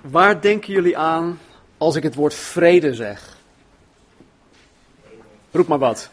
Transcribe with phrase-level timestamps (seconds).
[0.00, 1.40] Waar denken jullie aan
[1.78, 3.36] als ik het woord vrede zeg?
[5.50, 6.10] Roep maar wat.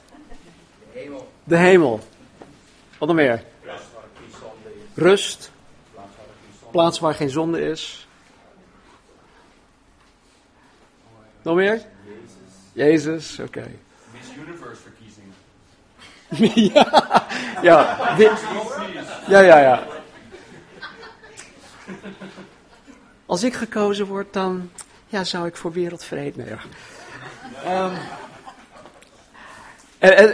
[0.94, 1.32] De hemel.
[1.44, 2.00] De hemel.
[2.98, 3.44] Wat nog meer?
[4.94, 5.52] Rust.
[6.72, 8.08] Plaats waar geen zonde is.
[11.42, 11.82] Nog meer?
[12.74, 13.72] Jezus, oké.
[14.12, 15.34] Miss Universe verkiezingen.
[16.74, 17.28] ja,
[17.62, 18.10] ja,
[19.28, 19.84] ja, ja, ja.
[23.34, 24.70] Als ik gekozen word, dan
[25.08, 26.42] ja, zou ik voor wereldvrede.
[26.42, 26.64] Nee, hoor.
[27.64, 27.96] Ehm,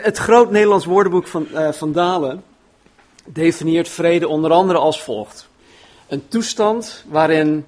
[0.03, 2.43] het groot Nederlands woordenboek van, eh, van Dalen
[3.25, 5.49] definieert vrede onder andere als volgt:
[6.07, 7.65] een toestand waarin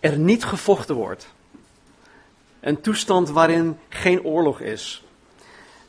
[0.00, 1.26] er niet gevochten wordt,
[2.60, 5.04] een toestand waarin geen oorlog is.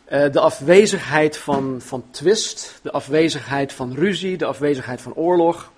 [0.06, 5.72] Eh, de afwezigheid van, van twist, de afwezigheid van ruzie, de afwezigheid van oorlog.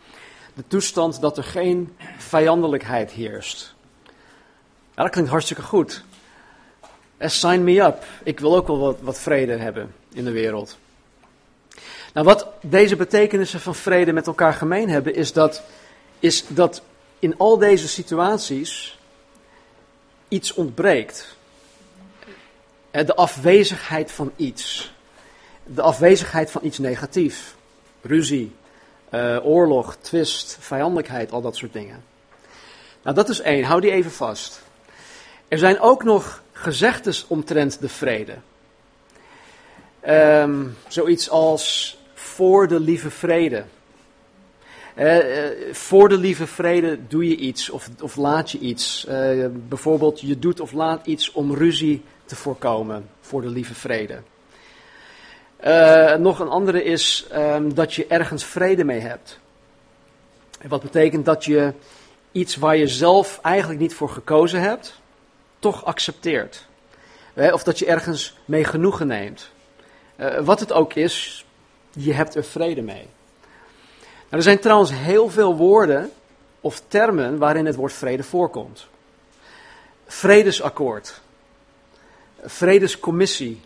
[0.59, 3.73] De toestand dat er geen vijandelijkheid heerst.
[4.95, 6.03] Ja, dat klinkt hartstikke goed.
[7.17, 8.05] Eh, sign me up.
[8.23, 10.77] Ik wil ook wel wat, wat vrede hebben in de wereld.
[12.13, 15.63] Nou, wat deze betekenissen van vrede met elkaar gemeen hebben, is dat,
[16.19, 16.81] is dat
[17.19, 18.99] in al deze situaties
[20.27, 21.35] iets ontbreekt.
[22.91, 24.93] Eh, De afwezigheid van iets.
[25.63, 27.55] De afwezigheid van iets negatief.
[28.01, 28.55] Ruzie,
[29.09, 32.03] eh, oorlog, twist, vijandelijkheid, al dat soort dingen.
[33.03, 33.63] Nou, dat is één.
[33.63, 34.61] Hou die even vast.
[35.47, 38.35] Er zijn ook nog gezegdes omtrent de vrede.
[39.99, 43.63] Ehm, zoiets als voor de lieve vrede.
[44.95, 49.07] Eh, eh, voor de lieve vrede doe je iets of, of laat je iets.
[49.51, 54.21] Bijvoorbeeld, je doet of laat iets om ruzie te voorkomen voor de lieve vrede.
[55.59, 59.39] Eh, nog een andere is ehm, dat je ergens vrede mee hebt.
[60.59, 61.73] En Wat betekent dat je
[62.31, 64.99] iets waar je zelf eigenlijk niet voor gekozen hebt,
[65.59, 66.67] toch accepteert.
[67.33, 69.49] Of dat je ergens mee genoegen neemt.
[70.15, 71.45] Eh, wat het ook is,
[71.91, 73.07] je hebt er vrede mee.
[73.91, 76.11] Nou, er zijn trouwens heel veel woorden
[76.61, 78.87] of termen waarin het woord vrede voorkomt.
[80.05, 81.21] Vredesakkoord,
[82.43, 83.61] vredescommissie,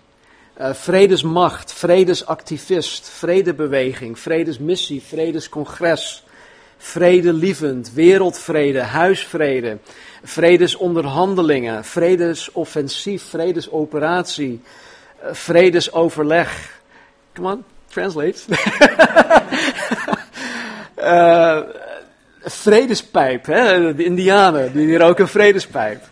[0.54, 6.24] eh, vredesmacht, vredesactivist, vredebeweging, vredesmissie, vredescongres,
[6.78, 9.78] vredelievend, wereldvrede, huisvrede,
[10.24, 14.62] vredesonderhandelingen, vredesoffensief, vredesoperatie,
[15.20, 16.82] eh, vredesoverleg.
[17.34, 18.42] Come on, translate.
[21.04, 21.60] Eh,
[22.44, 23.96] vredespijp, hè?
[23.96, 26.04] de Indianen, die hier ook een vredespijp.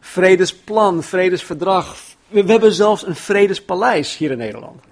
[0.00, 1.96] Vredesplan, vredesverdrag.
[2.30, 4.82] We, hebben zelfs een vredespaleis hier in Nederland.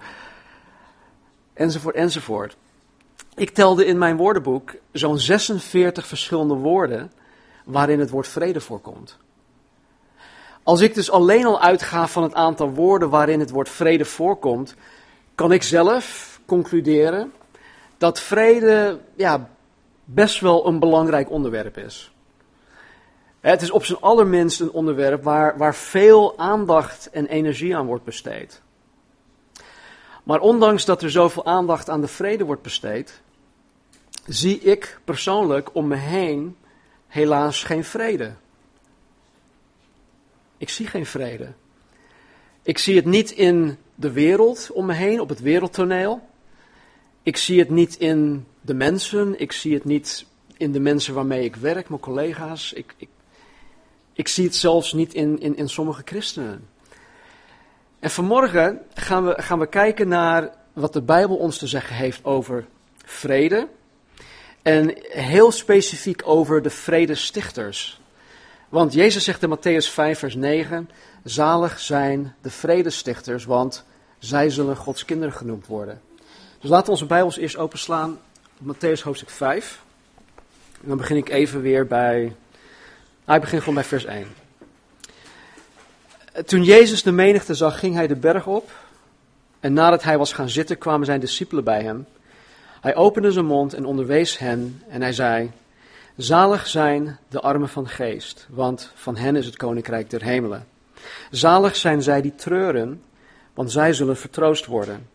[1.53, 2.57] Enzovoort, enzovoort.
[3.35, 7.11] Ik telde in mijn woordenboek zo'n 46 verschillende woorden
[7.65, 9.17] waarin het woord vrede voorkomt.
[10.63, 14.75] Als ik dus alleen al uitga van het aantal woorden waarin het woord vrede voorkomt,
[15.35, 17.33] kan ik zelf concluderen
[17.97, 19.49] dat vrede ja,
[20.05, 22.11] best wel een belangrijk onderwerp is.
[23.39, 28.03] Het is op zijn allerminst een onderwerp waar, waar veel aandacht en energie aan wordt
[28.03, 28.61] besteed.
[30.23, 33.21] Maar ondanks dat er zoveel aandacht aan de vrede wordt besteed,
[34.25, 36.57] zie ik persoonlijk om me heen
[37.07, 38.33] helaas geen vrede.
[40.57, 41.53] Ik zie geen vrede.
[42.61, 46.27] Ik zie het niet in de wereld om me heen, op het wereldtoneel.
[47.23, 49.39] Ik zie het niet in de mensen.
[49.39, 50.25] Ik zie het niet
[50.57, 52.73] in de mensen waarmee ik werk, mijn collega's.
[52.73, 53.09] Ik, ik,
[54.19, 56.67] ik zie het zelfs niet in, in, in sommige christenen.
[57.99, 62.25] En vanmorgen gaan we, gaan we kijken naar wat de Bijbel ons te zeggen heeft
[62.25, 62.65] over
[63.05, 63.67] vrede.
[64.61, 68.01] En heel specifiek over de vredestichters.
[68.69, 70.89] Want Jezus zegt in Matthäus 5, vers 9:
[71.23, 73.85] Zalig zijn de vredestichters, want
[74.17, 76.01] zij zullen Gods kinderen genoemd worden.
[76.59, 78.19] Dus laten we onze Bijbels eerst openslaan
[78.59, 79.81] op Matthäus hoofdstuk 5.
[80.81, 82.35] En dan begin ik even weer bij.
[83.29, 84.27] Ah, ik begin gewoon bij vers 1.
[86.45, 88.71] Toen Jezus de menigte zag, ging hij de berg op.
[89.59, 92.07] En nadat hij was gaan zitten, kwamen zijn discipelen bij hem.
[92.81, 94.81] Hij opende zijn mond en onderwees hen.
[94.87, 95.51] En hij zei:
[96.15, 100.67] Zalig zijn de armen van geest, want van hen is het koninkrijk der hemelen.
[101.31, 103.03] Zalig zijn zij die treuren,
[103.53, 105.07] want zij zullen vertroost worden.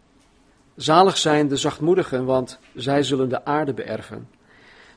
[0.77, 4.29] Zalig zijn de zachtmoedigen, want zij zullen de aarde beërven.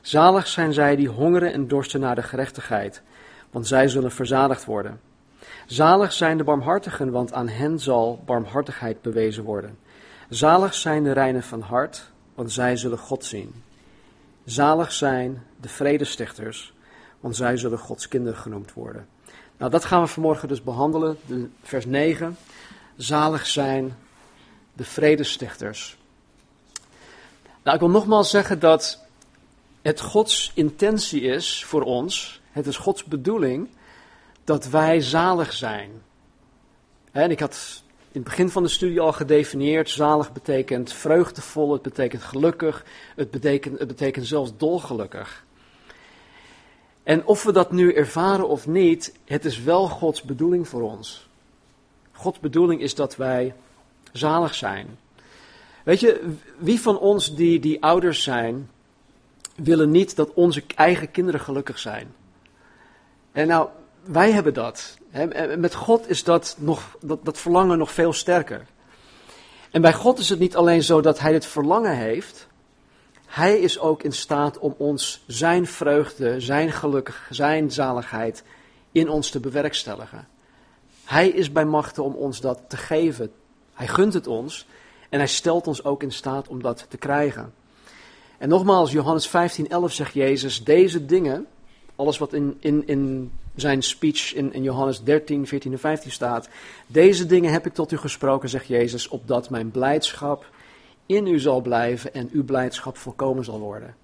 [0.08, 3.02] Zalig zijn zij die hongeren en dorsten naar de gerechtigheid,
[3.50, 5.00] want zij zullen verzadigd worden.
[5.66, 9.78] Zalig zijn de barmhartigen, want aan hen zal barmhartigheid bewezen worden.
[10.28, 13.62] Zalig zijn de reinen van hart, want zij zullen God zien.
[14.44, 16.72] Zalig zijn de vredestichters,
[17.20, 19.08] want zij zullen Gods kinderen genoemd worden.
[19.56, 21.18] Nou, dat gaan we vanmorgen dus behandelen.
[21.26, 22.36] De, vers 9.
[22.96, 23.96] Zalig zijn
[24.72, 25.98] de vredestichters.
[27.62, 29.06] Nou, ik wil nogmaals zeggen dat
[29.82, 33.68] het Gods intentie is voor ons, het is Gods bedoeling,
[34.44, 35.90] dat wij zalig zijn.
[37.10, 37.82] En ik had
[38.12, 42.84] in het begin van de studie al gedefinieerd, zalig betekent vreugdevol, het betekent gelukkig,
[43.16, 45.44] het betekent, het betekent zelfs dolgelukkig.
[47.02, 51.28] En of we dat nu ervaren of niet, het is wel Gods bedoeling voor ons.
[52.12, 53.54] Gods bedoeling is dat wij
[54.12, 54.98] zalig zijn.
[55.84, 58.70] Weet je, wie van ons die, die ouders zijn,
[59.62, 62.14] willen niet dat onze eigen kinderen gelukkig zijn?
[63.32, 63.68] En nou,
[64.04, 64.98] wij hebben dat.
[65.56, 68.66] Met God is dat, nog, dat, dat verlangen nog veel sterker.
[69.70, 72.46] En bij God is het niet alleen zo dat Hij het verlangen heeft.
[73.26, 78.44] Hij is ook in staat om ons zijn vreugde, zijn gelukkig, zijn zaligheid
[78.92, 80.28] in ons te bewerkstelligen.
[81.04, 83.32] Hij is bij machten om ons dat te geven.
[83.74, 84.66] Hij gunt het ons
[85.08, 87.52] en hij stelt ons ook in staat om dat te krijgen.
[88.38, 91.46] En nogmaals, Johannes 15, 11 zegt Jezus, deze dingen,
[91.96, 96.48] alles wat in, in, in zijn speech in, in Johannes 13, 14 en 15 staat,
[96.86, 100.46] deze dingen heb ik tot u gesproken, zegt Jezus, opdat mijn blijdschap
[101.06, 103.94] in u zal blijven en uw blijdschap volkomen zal worden.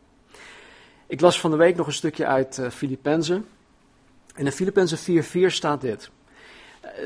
[1.06, 3.46] Ik las van de week nog een stukje uit uh, Filippenzen.
[4.34, 6.10] En in Filippenzen 4:4 staat dit.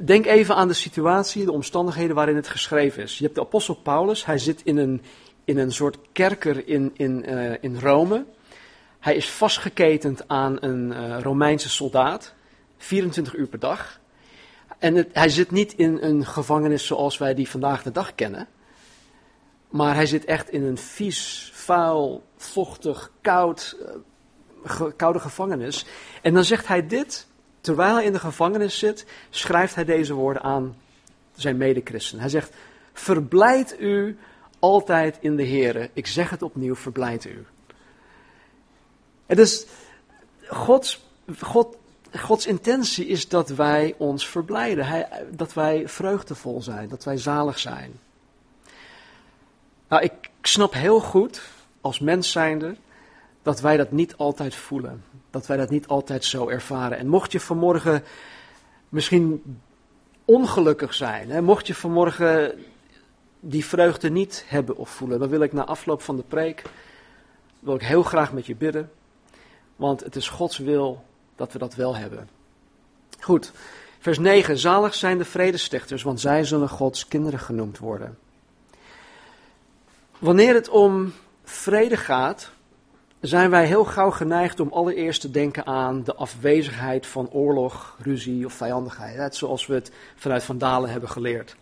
[0.04, 3.18] Denk even aan de situatie, de omstandigheden waarin het geschreven is.
[3.18, 5.02] Je hebt de apostel Paulus, hij zit in een,
[5.48, 8.24] in een soort kerker in, in, uh, in Rome.
[8.98, 12.34] Hij is vastgeketend aan een uh, Romeinse soldaat,
[12.76, 14.00] 24 uur per dag.
[14.78, 18.46] En het, hij zit niet in een gevangenis zoals wij die vandaag de dag kennen.
[19.68, 23.76] Maar hij zit echt in een vies, vuil, vochtig, koud,
[24.64, 25.86] ge, koude gevangenis.
[26.22, 27.26] En dan zegt hij dit
[27.60, 30.76] terwijl hij in de gevangenis zit, schrijft hij deze woorden aan
[31.36, 32.18] zijn medechristen.
[32.18, 32.54] Hij zegt,
[32.92, 34.18] verblijd u
[34.58, 35.90] altijd in de Here.
[35.92, 37.46] Ik zeg het opnieuw, verblijd u.
[39.26, 39.66] En dus
[40.48, 41.06] Gods,
[41.40, 41.76] God,
[42.12, 44.86] Gods intentie is dat wij ons verblijden.
[44.86, 48.00] Hij, dat wij vreugdevol zijn, dat wij zalig zijn.
[49.88, 51.42] Nou, ik snap heel goed,
[51.80, 52.76] als mens zijnde,
[53.42, 56.98] dat wij dat niet altijd voelen dat wij dat niet altijd zo ervaren.
[56.98, 58.02] En mocht je vanmorgen
[58.88, 59.42] misschien
[60.24, 62.58] ongelukkig zijn, hè, mocht je vanmorgen
[63.40, 66.62] die vreugde niet hebben of voelen, dan wil ik na afloop van de preek,
[67.58, 68.90] wil ik heel graag met je bidden.
[69.76, 71.04] Want het is Gods wil
[71.36, 72.28] dat we dat wel hebben.
[73.20, 73.52] Goed,
[73.98, 74.58] vers 9.
[74.58, 78.18] Zalig zijn de vredestichters, want zij zullen Gods kinderen genoemd worden.
[80.18, 81.12] Wanneer het om
[81.44, 82.50] vrede gaat,
[83.20, 88.46] zijn wij heel gauw geneigd om allereerst te denken aan de afwezigheid van oorlog, ruzie
[88.46, 89.36] of vijandigheid.
[89.36, 91.56] Zoals we het vanuit Van Dalen hebben geleerd.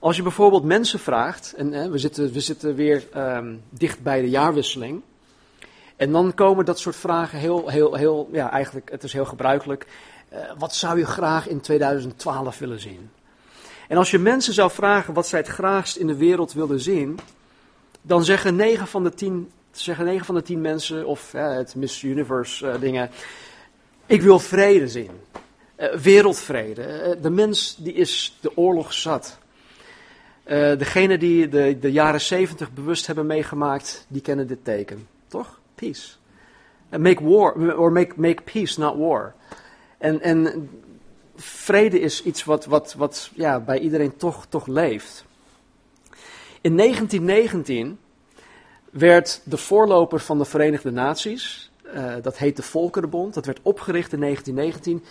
[0.00, 4.20] Als je bijvoorbeeld mensen vraagt, en hè, we, zitten, we zitten weer um, dicht bij
[4.20, 5.02] de jaarwisseling.
[5.96, 9.86] En dan komen dat soort vragen heel, heel, heel, ja, eigenlijk, het is heel gebruikelijk.
[10.32, 13.10] Uh, wat zou je graag in 2012 willen zien?
[13.88, 17.18] En als je mensen zou vragen wat zij het graagst in de wereld willen zien,
[18.02, 22.02] dan zeggen 9 van de 10 zeggen 9 van de 10 mensen, of het Miss
[22.02, 23.10] Universe uh, dingen,
[24.06, 25.10] ik wil vrede zien.
[25.78, 27.18] Uh, wereldvrede.
[27.22, 29.38] De mens die is de oorlog zat.
[30.78, 35.08] Degene die de, de jaren 70 bewust hebben meegemaakt, die kennen dit teken.
[35.28, 35.60] Toch?
[35.74, 36.16] Peace.
[36.90, 39.34] make war, or make, make peace, not war.
[39.98, 40.68] En, en
[41.36, 45.24] vrede is iets wat, wat, wat ja, bij iedereen toch, toch leeft.
[46.60, 47.98] In 1919
[48.90, 54.12] werd de voorloper van de Verenigde Naties, uh, dat heet de Volkerenbond, dat werd opgericht
[54.12, 55.04] in 1919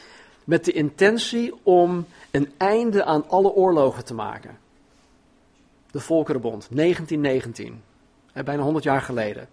[0.43, 4.57] met de intentie om een einde aan alle oorlogen te maken.
[5.95, 7.83] De Volkerenbond, 1919,
[8.45, 9.47] bijna 100 jaar geleden.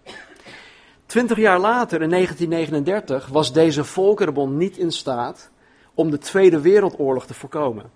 [1.05, 5.49] Twintig jaar later, in 1939, was deze Volkerenbond niet in staat
[5.93, 7.91] om de Tweede Wereldoorlog te voorkomen.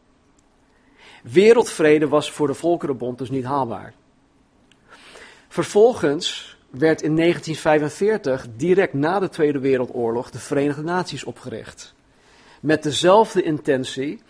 [1.23, 3.93] Wereldvrede was voor de Volkerenbond dus niet haalbaar.
[5.47, 11.93] Vervolgens werd in 1945, direct na de Tweede Wereldoorlog, de Verenigde Naties opgericht.
[12.59, 14.21] Met dezelfde intentie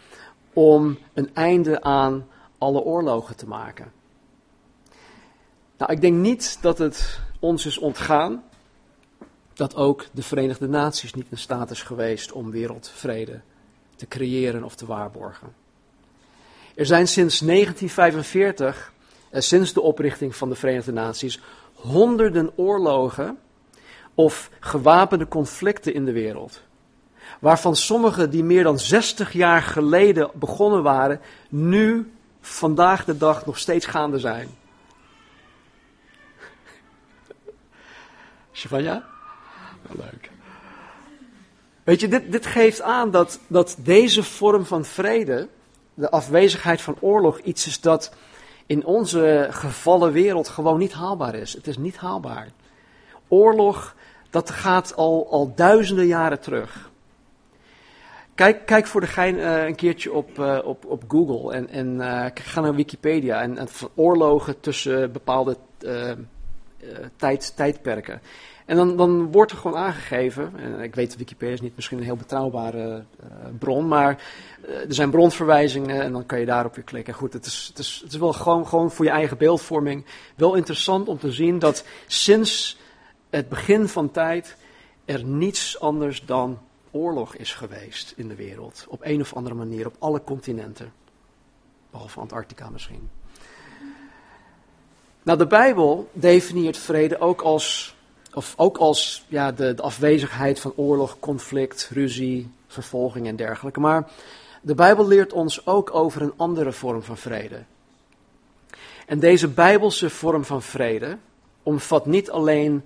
[0.53, 3.95] om een einde aan alle oorlogen te maken.
[5.77, 8.43] Nou, ik denk niet dat het ons is ontgaan
[9.53, 13.41] dat ook de Verenigde Naties niet in staat is geweest om wereldvrede
[13.96, 15.53] te creëren of te waarborgen.
[16.75, 18.93] Er zijn sinds 1945
[19.31, 21.39] sinds de oprichting van de Verenigde Naties
[21.74, 23.38] honderden oorlogen
[24.13, 26.62] of gewapende conflicten in de wereld.
[27.39, 33.57] Waarvan sommige die meer dan 60 jaar geleden begonnen waren, nu vandaag de dag nog
[33.57, 34.50] steeds gaande zijn.
[38.58, 39.04] Is je van ja?
[39.92, 40.32] Leuk.
[41.84, 45.48] Weet je, dit, dit geeft aan dat, dat deze vorm van vrede,
[45.94, 48.14] de afwezigheid van oorlog, iets is dat
[48.66, 51.54] in onze gevallen wereld gewoon niet haalbaar is.
[51.54, 52.50] Het is niet haalbaar.
[53.28, 53.96] Oorlog,
[54.30, 56.90] dat gaat al, al duizenden jaren terug.
[58.36, 61.96] Kijk, kijk voor de gein uh, een keertje op, uh, op, op Google en, en
[61.96, 65.58] uh, ga naar Wikipedia en, en oorlogen tussen bepaalde
[67.15, 68.22] tijd, tijdperken.
[68.65, 72.03] En dan, dan wordt er gewoon aangegeven, en ik weet Wikipedia is niet misschien een
[72.03, 73.03] heel betrouwbare
[73.60, 74.22] bron, maar
[74.62, 77.13] er zijn bronverwijzingen en dan kan je daarop weer klikken.
[77.13, 80.56] Goed, het is, het is, het is wel gewoon, gewoon voor je eigen beeldvorming wel
[80.56, 82.77] interessant om te zien dat sinds
[83.29, 84.58] het begin van tijd
[85.06, 86.60] er niets anders dan
[86.91, 88.86] oorlog is geweest in de wereld.
[88.88, 90.94] Op een of andere manier, op alle continenten.
[91.91, 93.10] Behalve Antarctica misschien.
[95.27, 97.96] Nou, de Bijbel definieert vrede ook als,
[98.34, 103.79] of ook als ja, de, de afwezigheid van oorlog, conflict, ruzie, vervolging en dergelijke.
[103.79, 104.10] Maar
[104.62, 107.63] de Bijbel leert ons ook over een andere vorm van vrede.
[109.05, 111.17] En deze Bijbelse vorm van vrede
[111.63, 112.84] omvat niet alleen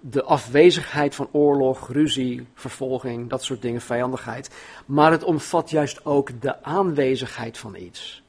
[0.00, 4.50] de afwezigheid van oorlog, ruzie, vervolging, dat soort dingen, vijandigheid.
[4.86, 8.21] Maar het omvat juist ook de aanwezigheid van iets.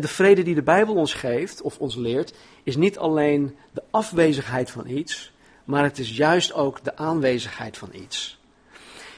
[0.00, 4.70] De vrede die de Bijbel ons geeft, of ons leert, is niet alleen de afwezigheid
[4.70, 5.32] van iets,
[5.64, 8.40] maar het is juist ook de aanwezigheid van iets.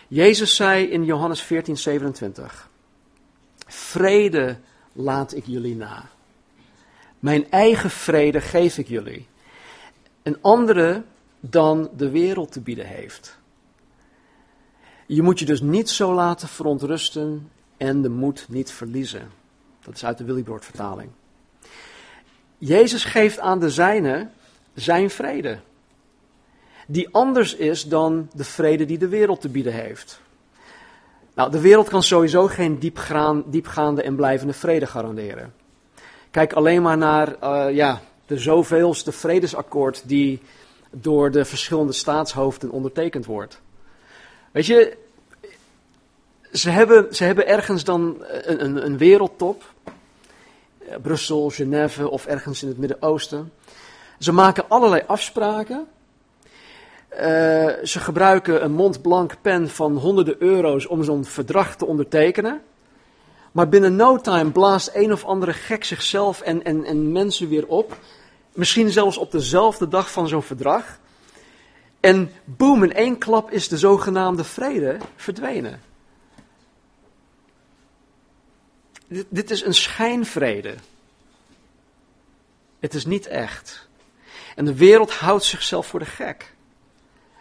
[0.08, 2.70] Jezus zei in Johannes 14, 27,
[3.66, 4.58] Vrede
[4.92, 6.08] laat ik jullie na.
[7.18, 9.26] Mijn eigen vrede geef ik jullie.
[10.22, 11.02] Een andere
[11.40, 13.38] dan de wereld te bieden heeft.
[15.06, 19.30] Je moet je dus niet zo laten verontrusten en de moed niet verliezen.
[19.84, 21.10] Dat is uit de Willibrord vertaling.
[22.58, 24.32] Jezus geeft aan de zijnen
[24.74, 25.58] zijn vrede.
[26.86, 30.20] Die anders is dan de vrede die de wereld te bieden heeft.
[31.34, 32.78] Nou, de wereld kan sowieso geen
[33.46, 35.54] diepgaande en blijvende vrede garanderen.
[36.30, 40.42] Kijk alleen maar naar uh, ja, de zoveelste vredesakkoord die
[40.90, 43.60] door de verschillende staatshoofden ondertekend wordt.
[44.50, 44.96] Weet je,
[46.54, 49.64] ze hebben, ze hebben ergens dan een, een, een wereldtop,
[50.78, 53.52] eh, Brussel, Genève of ergens in het Midden-Oosten.
[54.18, 55.86] Ze maken allerlei afspraken.
[57.12, 57.20] Uh,
[57.82, 62.62] ze gebruiken een Montblanc pen van honderden euro's om zo'n verdrag te ondertekenen.
[63.52, 67.66] Maar binnen no time blaast een of andere gek zichzelf en, en, en mensen weer
[67.66, 67.98] op.
[68.52, 70.98] Misschien zelfs op dezelfde dag van zo'n verdrag.
[72.00, 75.80] En boem, in één klap is de zogenaamde vrede verdwenen.
[79.28, 80.74] Dit, is een schijnvrede.
[82.80, 83.88] Het is niet echt.
[84.56, 86.54] En de wereld houdt zichzelf voor de gek.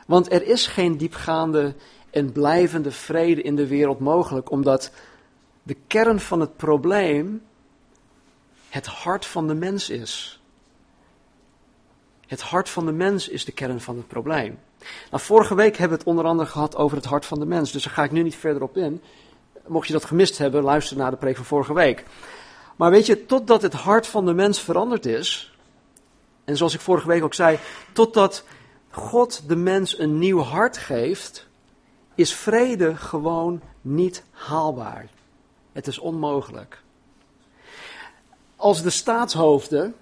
[0.07, 1.75] Want er is geen diepgaande
[2.09, 4.91] en blijvende vrede in de wereld mogelijk, omdat
[5.63, 7.41] de kern van het probleem
[8.69, 10.41] het hart van de mens is.
[12.27, 14.59] Het hart van de mens is de kern van het probleem.
[15.11, 17.71] Nou, vorige week hebben we het onder andere gehad over het hart van de mens,
[17.71, 19.01] dus daar ga ik nu niet verder op in.
[19.67, 22.05] Mocht je dat gemist hebben, luister naar de preek van vorige week.
[22.75, 25.53] Maar weet je, totdat het hart van de mens veranderd is,
[26.43, 27.59] en zoals ik vorige week ook zei,
[27.93, 28.43] totdat
[28.89, 31.47] God de mens een nieuw hart geeft,
[32.15, 35.07] is vrede gewoon niet haalbaar.
[35.71, 36.81] Het is onmogelijk.
[38.55, 39.95] Als de staatshoofden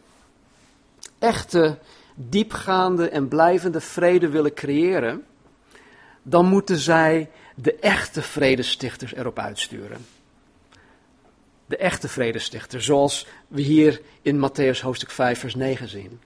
[1.20, 1.78] echte
[2.16, 5.26] diepgaande en blijvende vrede willen creëren,
[6.24, 10.06] dan moeten zij de echte vredestichters erop uitsturen.
[11.66, 16.20] De echte vredestichters, zoals we hier in Matthäus hoofdstuk 5, vers 9 zien.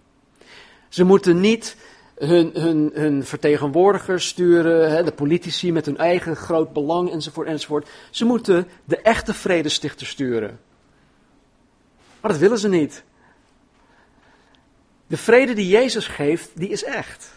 [0.89, 1.75] Ze moeten niet
[2.15, 7.89] hun, hun, hun vertegenwoordigers sturen, hè, de politici met hun eigen groot belang enzovoort enzovoort.
[8.10, 10.60] Ze moeten de echte vredestichters sturen.
[12.22, 13.03] Maar dat willen ze niet.
[15.08, 17.32] De vrede die Jezus geeft, die is echt.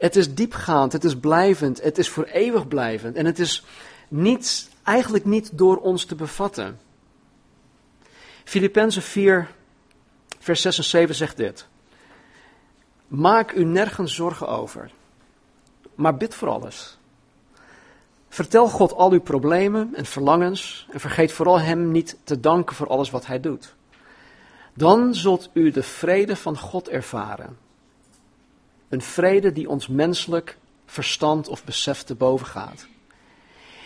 [0.00, 3.16] Het is diepgaand, het is blijvend, het is voor eeuwig blijvend.
[3.16, 3.64] En het is
[4.08, 6.78] niet, eigenlijk niet door ons te bevatten.
[8.44, 9.48] Filippenzen 4,
[10.38, 11.66] vers 6 en 7 zegt dit.
[13.06, 14.90] Maak u nergens zorgen over,
[15.94, 16.98] maar bid voor alles.
[18.28, 22.88] Vertel God al uw problemen en verlangens en vergeet vooral Hem niet te danken voor
[22.88, 23.74] alles wat Hij doet.
[24.74, 27.68] Dan zult u de vrede van God ervaren.
[28.90, 32.86] Een vrede die ons menselijk verstand of besef te boven gaat.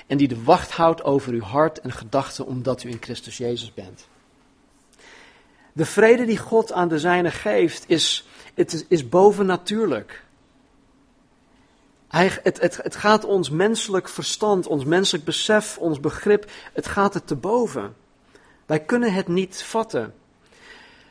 [0.06, 3.75] En die de wacht houdt over uw hart en gedachten omdat u in Christus Jezus
[3.75, 4.06] bent.
[5.73, 10.25] De vrede die God aan de zijnen geeft is, het is, bovennatuurlijk.
[12.08, 17.26] Hij, het, het gaat ons menselijk verstand, ons menselijk besef, ons begrip, het gaat het
[17.26, 17.94] te boven.
[18.66, 20.14] Wij kunnen het niet vatten.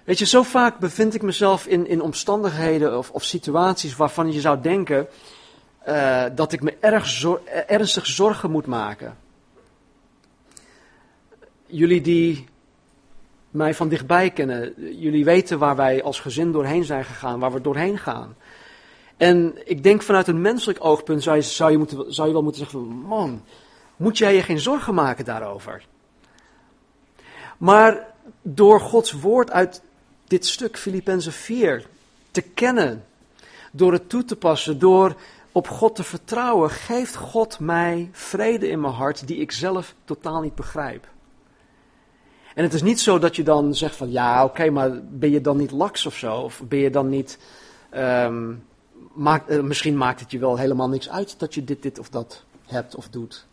[0.03, 4.41] Weet je, zo vaak bevind ik mezelf in, in omstandigheden of, of situaties waarvan je
[4.41, 5.07] zou denken
[5.87, 9.17] uh, dat ik me erg zor ernstig zorgen moet maken.
[11.65, 12.47] Jullie die
[13.49, 17.61] mij van dichtbij kennen, jullie weten waar wij als gezin doorheen zijn gegaan, waar we
[17.61, 18.35] doorheen gaan.
[19.17, 22.43] En ik denk vanuit een menselijk oogpunt zou je, zou je, moeten, zou je wel
[22.43, 23.43] moeten zeggen man,
[23.95, 25.85] moet jij je geen zorgen maken daarover?
[27.57, 28.07] Maar
[28.41, 29.81] door Gods woord uit
[30.33, 31.87] dit stuk, Filippenzen 4,
[32.31, 33.05] te kennen,
[33.71, 35.15] door het toe te passen, door
[35.51, 40.41] op God te vertrouwen, geeft God mij vrede in mijn hart die ik zelf totaal
[40.41, 41.07] niet begrijp.
[42.55, 45.41] En het is niet zo dat je dan zegt van ja, oké, maar ben je
[45.41, 46.35] dan niet laks of zo?
[46.35, 47.37] Of ben je dan niet.
[47.95, 48.65] Um,
[49.13, 52.09] maakt, uh, misschien maakt het je wel helemaal niks uit dat je dit, dit of
[52.09, 53.45] dat hebt of doet.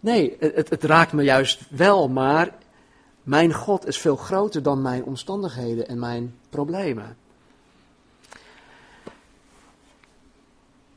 [0.00, 2.54] Nee, het, het raakt me juist wel, maar
[3.30, 7.16] mijn God is veel groter dan mijn omstandigheden en mijn problemen.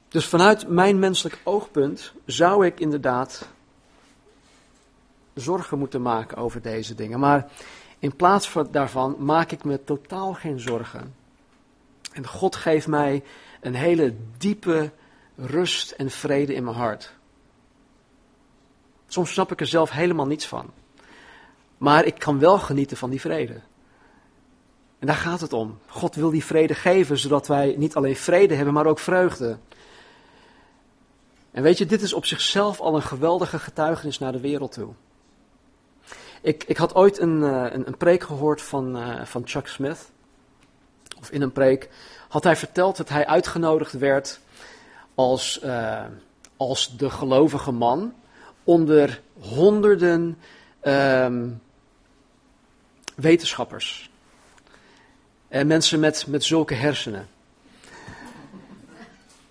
[0.07, 3.47] Dus vanuit mijn menselijk oogpunt zou ik inderdaad
[5.33, 7.19] zorgen moeten maken over deze dingen.
[7.19, 7.51] Maar
[7.99, 11.15] in plaats van daarvan maak ik me totaal geen zorgen.
[12.11, 13.23] En God geeft mij
[13.61, 14.91] een hele diepe
[15.35, 17.13] rust en vrede in mijn hart.
[19.07, 20.81] Soms snap ik er zelf helemaal niets van.
[21.83, 23.61] Maar ik kan wel genieten van die vrede.
[24.99, 25.79] En daar gaat het om.
[25.87, 29.57] God wil die vrede geven, zodat wij niet alleen vrede hebben, maar ook vreugde.
[31.51, 34.93] En weet je, dit is op zichzelf al een geweldige getuigenis naar de wereld toe.
[36.41, 40.11] Ik, ik had ooit een, uh, een, een, preek gehoord van, uh, van Chuck Smith.
[41.19, 41.89] Of in een preek
[42.27, 44.39] had hij verteld dat hij uitgenodigd werd
[45.15, 46.05] als, uh,
[46.57, 48.13] als de gelovige man
[48.63, 50.37] onder honderden
[50.83, 51.61] um,
[53.15, 54.11] wetenschappers.
[55.47, 57.27] En mensen met, met zulke hersenen.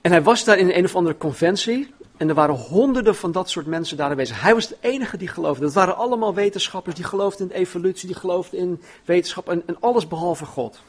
[0.01, 1.95] En hij was daar in een of andere conventie.
[2.17, 4.41] En er waren honderden van dat soort mensen daar aanwezig.
[4.41, 5.65] Hij was de enige die geloofde.
[5.65, 10.09] Dat waren allemaal wetenschappers die geloofden in evolutie, die geloofden in wetenschap en, en alles
[10.09, 10.81] behalve God.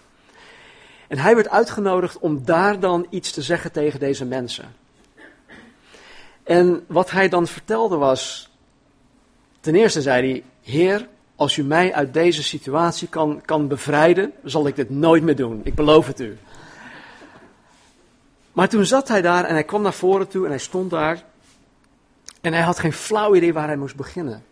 [1.08, 4.76] En hij werd uitgenodigd om daar dan iets te zeggen tegen deze mensen.
[6.44, 8.50] En wat hij dan vertelde was.
[9.60, 14.68] Ten eerste zei hij: Heer, als u mij uit deze situatie kan, kan bevrijden, zal
[14.68, 15.62] ik dit nooit meer doen.
[15.64, 16.38] Ik beloof het u.
[18.54, 21.24] Maar toen zat hij daar en hij kwam naar voren toe en hij stond daar.
[22.42, 24.44] En hij had geen flauw idee waar hij moest beginnen.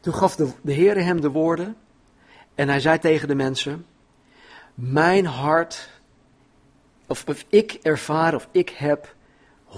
[0.00, 1.76] Toen gaf de, de Heer hem de woorden
[2.54, 3.86] en hij zei tegen de mensen:
[4.74, 5.88] Mijn hart,
[7.06, 9.14] of, of ik ervaar of ik heb
[9.68, 9.76] 100%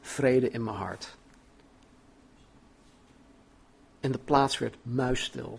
[0.00, 1.16] vrede in mijn hart.
[4.06, 5.58] En de plaats werd muisstil.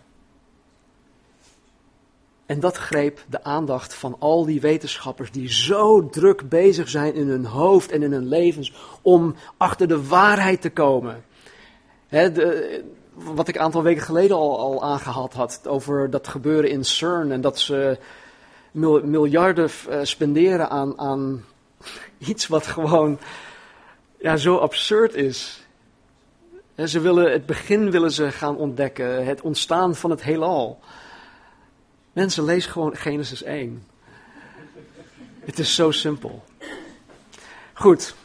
[2.46, 7.28] En dat greep de aandacht van al die wetenschappers die zo druk bezig zijn in
[7.28, 11.24] hun hoofd en in hun levens om achter de waarheid te komen.
[12.10, 12.84] de,
[13.14, 17.32] wat ik een aantal weken geleden al, al aangehaald had over dat gebeuren in CERN
[17.32, 18.00] en dat ze
[18.72, 21.46] miljarden uh, spenderen aan, aan
[22.32, 23.20] iets wat gewoon
[24.20, 25.67] ja, zo absurd is.
[26.86, 30.80] Ze willen, het begin willen ze gaan ontdekken, het ontstaan van het heelal.
[32.14, 33.86] Mensen, lees gewoon Genesis 1.
[35.40, 36.44] Het is zo simpel.
[37.74, 38.16] Goed.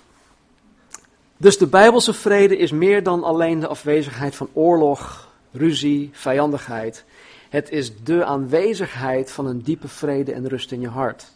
[1.37, 7.05] Dus de Bijbelse vrede is meer dan alleen de afwezigheid van oorlog, ruzie, vijandigheid.
[7.49, 11.33] Het is de aanwezigheid van een diepe vrede en rust in je hart.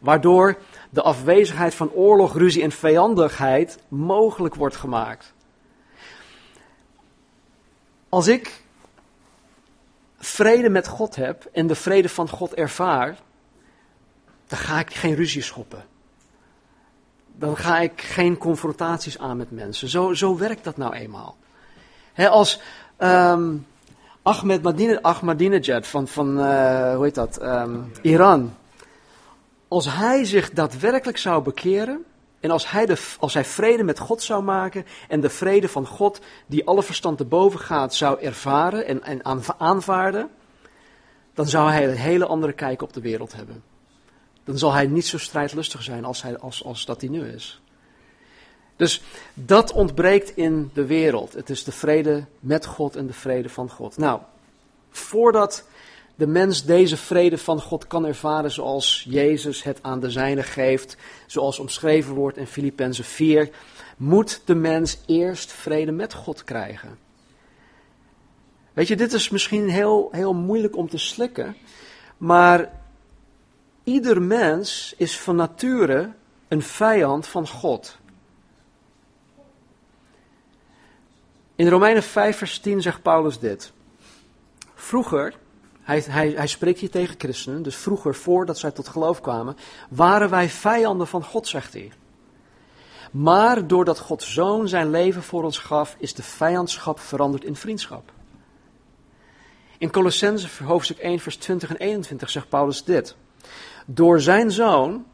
[0.00, 0.58] Waardoor
[0.90, 5.32] de afwezigheid van oorlog, ruzie en vijandigheid mogelijk wordt gemaakt.
[8.12, 8.62] Als ik
[10.18, 13.18] vrede met God heb en de vrede van God ervaar,
[14.46, 15.84] dan ga ik geen ruzie schoppen.
[17.36, 19.88] Dan ga ik geen confrontaties aan met mensen.
[19.88, 21.36] Zo, zo werkt dat nou eenmaal.
[22.16, 22.60] als
[22.98, 23.66] um,
[24.22, 28.56] Ahmed Ahmadinejad van, van uh, hoe heet dat, um, Iran.
[29.68, 32.04] Als hij zich daadwerkelijk zou bekeren,
[32.42, 35.86] en als hij, de, als hij vrede met God zou maken en de vrede van
[35.86, 40.30] God, die alle verstand te boven gaat, zou ervaren en, en aanvaarden,
[41.34, 43.62] dan zou hij een hele andere kijk op de wereld hebben.
[44.44, 47.60] dan zal hij niet zo strijdlustig zijn als, hij, als, als dat hij nu is.
[48.76, 49.02] Dus
[49.34, 51.32] dat ontbreekt in de wereld.
[51.32, 53.96] Het is de vrede met God en de vrede van God.
[53.96, 54.20] Nou,
[54.90, 55.66] voordat
[56.14, 60.96] de mens deze vrede van God kan ervaren zoals Jezus het aan de zijne geeft,
[61.26, 63.50] zoals omschreven wordt in Filippenzen 4,
[63.96, 66.98] moet de mens eerst vrede met God krijgen.
[68.72, 71.56] Weet je, dit is misschien heel, heel moeilijk om te slikken,
[72.16, 72.80] maar
[73.84, 76.12] ieder mens is van nature
[76.48, 77.98] een vijand van God.
[81.54, 83.72] In Romeinen 5, vers 10 zegt Paulus dit.
[84.74, 85.34] Vroeger,
[85.82, 89.56] hij, hij, hij spreekt hier tegen christenen, dus vroeger, voordat zij tot geloof kwamen,
[89.90, 91.92] waren wij vijanden van God, zegt hij.
[93.12, 98.12] Maar doordat Gods Zoon zijn leven voor ons gaf, is de vijandschap veranderd in vriendschap.
[99.78, 103.16] In Colossense hoofdstuk 1, vers 20 en 21 zegt Paulus dit.
[103.86, 105.06] Door zijn Zoon,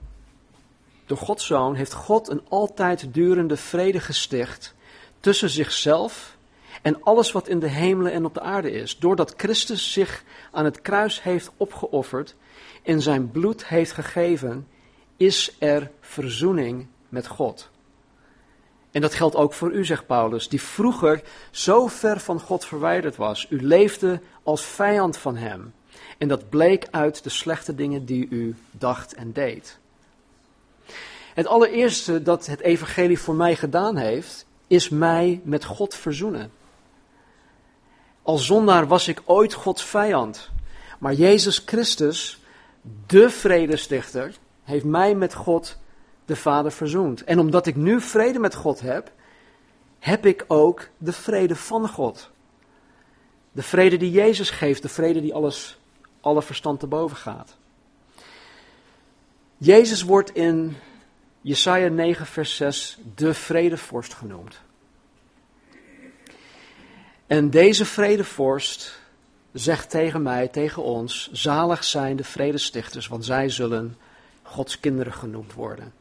[1.07, 4.75] door Gods Zoon, heeft God een altijd durende vrede gesticht
[5.21, 6.38] tussen zichzelf
[6.89, 8.99] en alles wat in de hemelen en op de aarde is.
[8.99, 12.35] Doordat Christus zich aan het kruis heeft opgeofferd
[12.83, 14.67] en zijn bloed heeft gegeven,
[15.17, 17.71] is er verzoening met God.
[18.91, 23.17] En dat geldt ook voor u, zegt Paulus, die vroeger zo ver van God verwijderd
[23.17, 23.47] was.
[23.51, 25.75] U leefde als vijand van Hem.
[26.19, 29.79] En dat bleek uit de slechte dingen die u dacht en deed.
[31.35, 36.58] Het allereerste dat het Evangelie voor mij gedaan heeft, is mij met God verzoenen.
[38.29, 40.51] Als zondaar was ik ooit Gods vijand.
[40.99, 42.41] Maar Jezus Christus,
[43.07, 45.79] de vredestichter, heeft mij met God
[46.25, 47.25] de Vader verzoend.
[47.25, 49.13] En omdat ik nu vrede met God heb,
[49.99, 52.31] heb ik ook de vrede van God.
[53.53, 55.79] De vrede die Jezus geeft, de vrede die alles,
[56.21, 57.57] alle verstand te boven gaat.
[59.57, 60.77] Jezus wordt in
[61.41, 64.61] Jesaja 9, vers 6 de vredevorst genoemd.
[67.29, 68.99] En deze vredevorst
[69.53, 73.97] zegt tegen mij, tegen ons, zalig zijn de vredestichters, want zij zullen
[74.43, 75.93] Gods kinderen genoemd worden.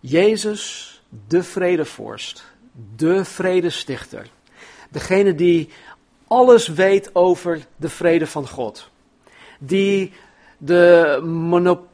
[0.00, 2.44] Jezus, de vredevorst,
[2.96, 4.26] de vredestichter,
[4.90, 5.68] degene die
[6.26, 8.90] alles weet over de vrede van God,
[9.58, 10.12] die
[10.58, 11.20] de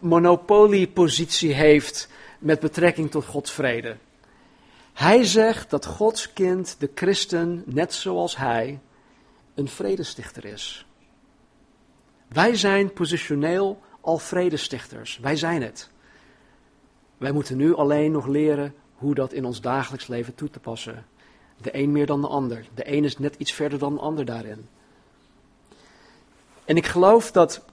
[0.01, 3.97] monopoliepositie heeft met betrekking tot Gods vrede.
[4.99, 8.81] Hij zegt dat Gods kind, de christen, net zoals hij,
[9.55, 10.87] een vredestichter is.
[12.29, 15.19] Wij zijn positioneel al vredestichters.
[15.19, 15.91] Wij zijn het.
[17.17, 21.07] Wij moeten nu alleen nog leren hoe dat in ons dagelijks leven toe te passen.
[21.61, 22.67] De een meer dan de ander.
[22.75, 24.69] De een is net iets verder dan de ander daarin.
[26.65, 27.65] En ik geloof dat,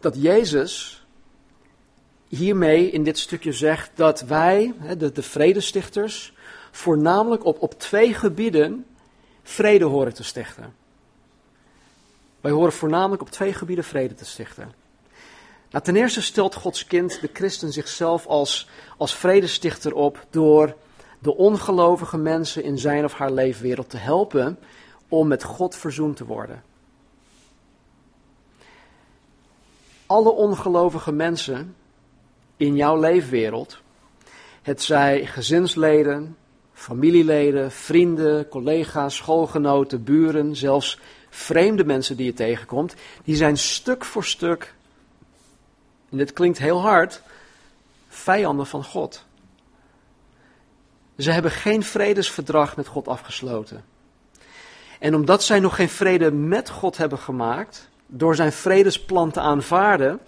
[0.00, 1.03] dat Jezus
[2.28, 6.32] hiermee in dit stukje zegt dat wij, de, de vredestichters,
[6.70, 8.86] voornamelijk op, op twee gebieden
[9.42, 10.74] vrede horen te stichten.
[12.40, 14.72] Wij horen voornamelijk op twee gebieden vrede te stichten.
[15.70, 20.76] Nou, ten eerste stelt Gods kind, de christen, zichzelf als, als vredestichter op door
[21.18, 24.58] de ongelovige mensen in zijn of haar leefwereld te helpen
[25.08, 26.62] om met God verzoend te worden.
[30.06, 31.76] Alle ongelovige mensen
[32.64, 33.78] in jouw leefwereld,
[34.62, 36.36] het zij gezinsleden,
[36.72, 40.98] familieleden, vrienden, collega's, schoolgenoten, buren, zelfs
[41.30, 44.74] vreemde mensen die je tegenkomt, die zijn stuk voor stuk
[46.14, 47.22] en dit klinkt heel hard,
[48.08, 49.24] vijanden van God.
[51.18, 53.84] Ze hebben geen vredesverdrag met God afgesloten.
[55.00, 60.20] En omdat zij nog geen vrede met God hebben gemaakt, door zijn vredesplan te aanvaarden,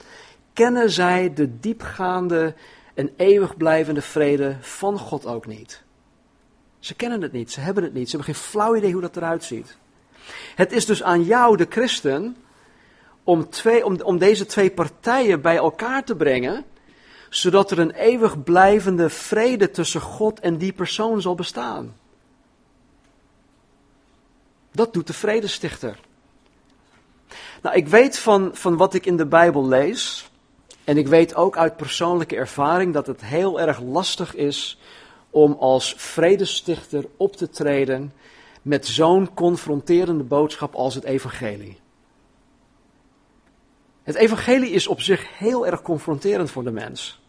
[0.57, 2.55] kennen zij de diepgaande
[2.95, 5.83] en eeuwig blijvende vrede van God ook niet.
[6.79, 9.17] Ze kennen het niet, ze hebben het niet, ze hebben geen flauw idee hoe dat
[9.17, 9.77] eruit ziet.
[10.55, 12.37] Het is dus aan jou, de christen,
[13.25, 16.65] om, twee, om, om deze twee partijen bij elkaar te brengen,
[17.29, 21.97] zodat er een eeuwig blijvende vrede tussen God en die persoon zal bestaan.
[24.73, 26.01] Dat doet de vredestichter.
[27.63, 30.31] Nou, ik weet van, van wat ik in de Bijbel lees,
[30.87, 34.79] en ik weet ook uit persoonlijke ervaring dat het heel erg lastig is
[35.31, 38.13] om als vredestichter op te treden
[38.63, 41.79] met zo'n confronterende boodschap als het evangelie.
[44.03, 47.21] Het evangelie is op zich heel erg confronterend voor de mens.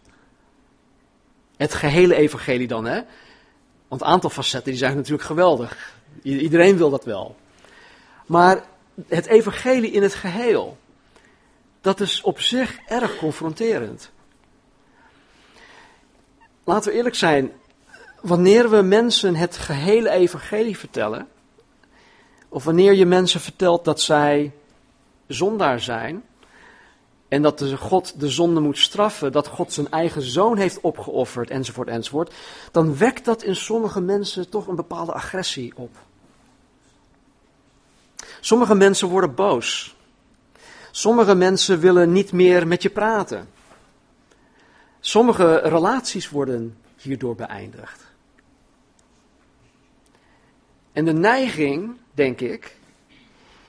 [1.56, 3.02] Het gehele evangelie dan, hè?
[3.88, 5.96] Want een aantal facetten die zijn natuurlijk geweldig.
[6.22, 7.36] Iedereen wil dat wel.
[8.26, 8.63] Maar
[9.08, 10.78] het evangelie in het geheel,
[11.88, 14.12] Dat is op zich erg confronterend.
[16.63, 17.52] Laten we eerlijk zijn,
[18.21, 21.28] wanneer we mensen het gehele evangelie vertellen,
[22.50, 24.52] of wanneer je mensen vertelt dat zij
[25.28, 26.23] zondaar zijn,
[27.28, 31.88] en dat God de zonde moet straffen, dat God zijn eigen zoon heeft opgeofferd, enzovoort,
[31.88, 32.34] enzovoort,
[32.71, 35.95] dan wekt dat in sommige mensen toch een bepaalde agressie op.
[38.39, 39.96] Sommige mensen worden boos.
[40.97, 43.49] Sommige mensen willen niet meer met je praten.
[44.99, 48.03] Sommige relaties worden hierdoor beëindigd.
[50.91, 52.77] En de neiging, denk ik,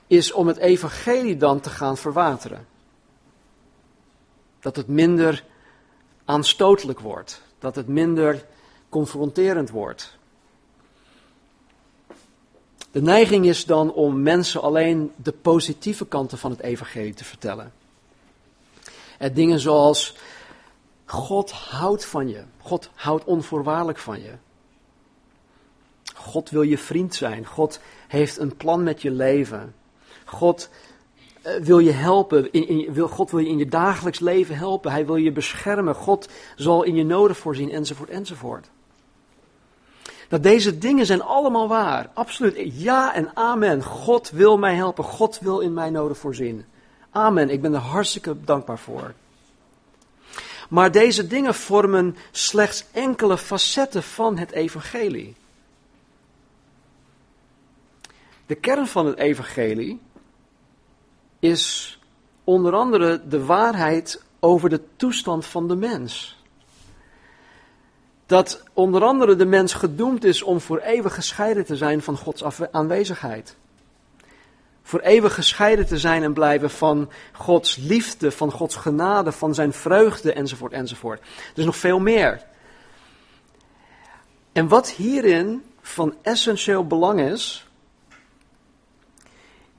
[0.07, 2.67] is om het evangelie dan te gaan verwateren.
[4.59, 5.43] Dat het minder
[6.25, 8.45] aanstotelijk wordt, dat het minder
[8.89, 10.17] confronterend wordt.
[12.91, 17.71] De neiging is dan om mensen alleen de positieve kanten van het evangelie te vertellen.
[19.17, 20.15] En dingen zoals
[21.05, 22.43] God houdt van je.
[22.57, 24.31] God houdt onvoorwaardelijk van je.
[26.15, 27.45] God wil je vriend zijn.
[27.45, 29.75] God heeft een plan met je leven.
[30.25, 30.69] God
[31.45, 32.49] uh, wil je helpen.
[32.93, 34.91] Wil, God wil je in je dagelijks leven helpen.
[34.91, 35.95] Hij wil je beschermen.
[35.95, 38.69] God zal in je noden voorzien, enzovoort, enzovoort.
[40.29, 42.09] Dat deze dingen zijn allemaal waar.
[42.13, 42.81] Absoluut.
[42.81, 43.83] Ja en amen.
[43.83, 45.03] God wil mij helpen.
[45.03, 46.65] God wil in mijn noden voorzien.
[47.11, 47.49] Amen.
[47.49, 49.13] Ik ben er hartstikke dankbaar voor.
[50.69, 55.35] Maar deze dingen vormen slechts enkele facetten van het evangelie.
[58.45, 59.99] De kern van het evangelie
[61.39, 61.99] is
[62.43, 66.38] onder andere de waarheid over de toestand van de mens.
[68.29, 72.43] Dat onder andere de mens gedoemd is om voor eeuwig gescheiden te zijn van Gods
[72.71, 73.55] aanwezigheid.
[74.83, 79.73] Voor eeuwig gescheiden te zijn en blijven van Gods liefde, van Gods genade, van zijn
[79.73, 81.21] vreugde, enzovoort, enzovoort.
[81.53, 82.43] Dus nog veel meer.
[84.51, 87.67] En wat hierin van essentieel belang is,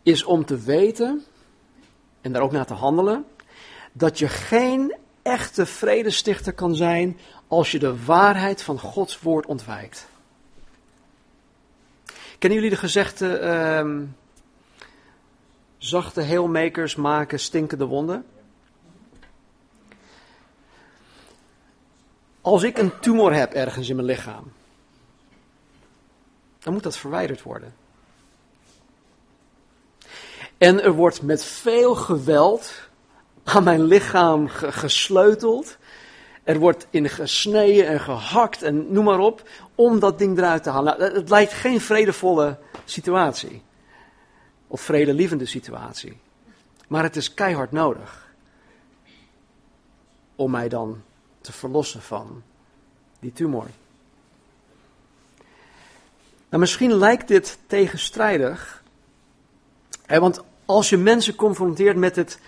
[0.02, 1.24] is om te weten
[2.20, 3.24] en daar ook naar te handelen,
[3.92, 7.18] dat je geen echte vredestichter kan zijn
[7.50, 10.08] als je de waarheid van Gods woord ontwijkt.
[12.38, 14.06] Kennen jullie de gezegde, uh,
[15.78, 18.26] zachte heelmakers maken stinkende wonden?
[22.40, 24.52] Als ik een tumor heb ergens in mijn lichaam,
[26.58, 27.74] dan moet dat verwijderd worden.
[30.58, 32.72] En er wordt met veel geweld
[33.44, 35.76] aan mijn lichaam gesleuteld.
[36.50, 40.70] Er wordt in gesneden en gehakt en noem maar op, om dat ding eruit te
[40.70, 40.98] halen.
[40.98, 43.62] Nou, het lijkt geen vredevolle situatie.
[44.66, 46.18] Of vredelievende situatie.
[46.88, 48.32] Maar het is keihard nodig.
[50.36, 51.02] Om mij dan
[51.40, 52.42] te verlossen van
[53.20, 53.66] die tumor.
[56.48, 58.82] Nou, misschien lijkt dit tegenstrijdig.
[60.06, 62.38] Hè, want als je mensen confronteert met het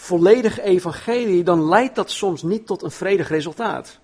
[0.00, 3.98] volledige evangelie, dan leidt dat soms niet tot een vredig resultaat.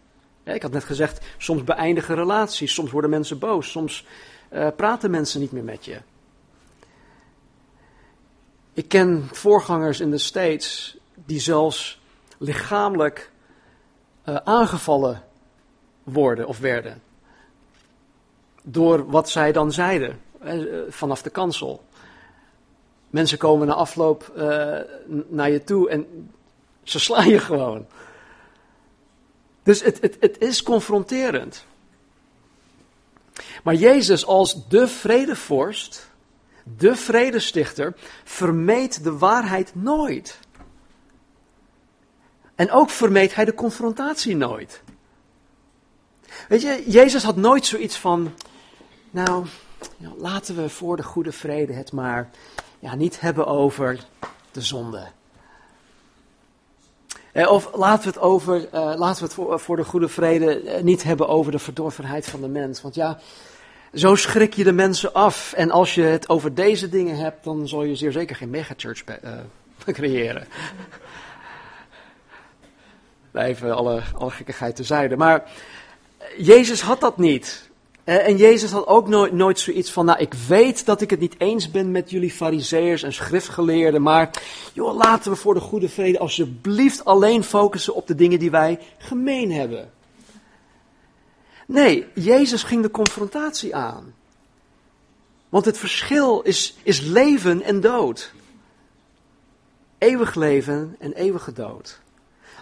[0.44, 4.06] ik had net gezegd, soms beëindigen relaties, soms worden mensen boos, soms
[4.52, 6.00] uh, praten mensen niet meer met je.
[8.72, 12.00] Ik ken voorgangers in de States die zelfs
[12.38, 13.30] lichamelijk
[14.24, 15.22] uh, aangevallen
[16.02, 17.02] worden of werden.
[18.62, 21.84] Door wat zij dan zeiden uh, vanaf de kansel.
[23.16, 24.78] Mensen komen na afloop uh,
[25.28, 26.30] naar je toe en
[26.82, 27.86] ze slaan je gewoon.
[29.62, 31.64] Dus het, het, het is confronterend.
[33.62, 36.10] Maar Jezus als de vredevorst,
[36.76, 40.38] de vredestichter, vermeed de waarheid nooit.
[42.54, 44.82] En ook vermeed hij de confrontatie nooit.
[46.48, 48.34] Weet je, Jezus had nooit zoiets van,
[49.10, 49.46] nou,
[50.16, 52.30] laten we voor de goede vrede het maar
[52.94, 54.04] niet hebben over
[54.50, 55.06] de zonde.
[57.36, 60.62] Eh, of laten we het, over, uh, laten we het voor, voor, de goede vrede
[60.62, 62.82] uh, niet hebben over de verdorvenheid van de mens.
[62.82, 63.18] Want ja,
[63.94, 65.52] zo schrik je de mensen af.
[65.52, 69.04] En als je het over deze dingen hebt, dan zal je zeer zeker geen megachurch
[69.86, 70.46] creëren.
[73.32, 75.16] Even alle, alle gekkigheid tezijde.
[75.16, 75.50] Maar
[76.38, 77.65] Jezus had dat niet.
[78.06, 81.20] Eh, en Jezus had ook nooit, nooit zoiets van, nou ik weet dat ik het
[81.20, 84.42] niet eens ben met jullie fariseërs en schriftgeleerden, maar
[84.72, 88.78] joh, laten we voor de goede vrede alsjeblieft alleen focussen op de dingen die wij
[88.98, 89.90] gemeen hebben.
[91.66, 94.14] Nee, Jezus ging de confrontatie aan.
[95.48, 98.32] Want het verschil is, is leven en dood.
[99.98, 102.00] eeuwig leven en eeuwige dood.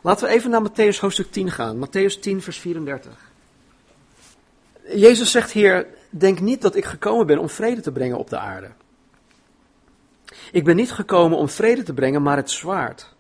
[0.03, 1.87] Laten we even naar Matthäus hoofdstuk 10 gaan.
[1.87, 3.24] Matthäus 10, vers 34.
[4.93, 8.39] Jezus zegt hier: Denk niet dat ik gekomen ben om vrede te brengen op de
[8.39, 8.71] aarde.
[10.53, 13.15] Ik ben niet gekomen om vrede te brengen, maar het zwaard.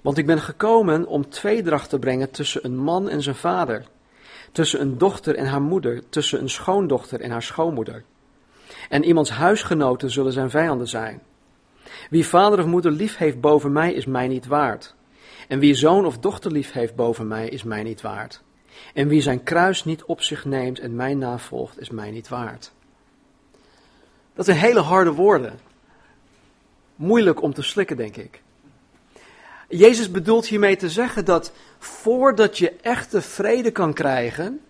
[0.00, 3.86] Want ik ben gekomen om tweedracht te brengen tussen een man en zijn vader,
[4.52, 8.04] tussen een dochter en haar moeder, tussen een schoondochter en haar schoonmoeder.
[8.88, 11.22] En iemands huisgenoten zullen zijn vijanden zijn.
[12.10, 14.94] Wie vader of moeder lief heeft boven mij, is mij niet waard.
[15.48, 18.42] En wie zoon of dochter lief heeft boven mij, is mij niet waard.
[18.94, 22.72] En wie zijn kruis niet op zich neemt en mij navolgt, is mij niet waard.
[24.34, 25.58] Dat zijn hele harde woorden.
[26.96, 28.42] Moeilijk om te slikken, denk ik.
[29.68, 34.60] Jezus bedoelt hiermee te zeggen dat voordat je echte vrede kan krijgen,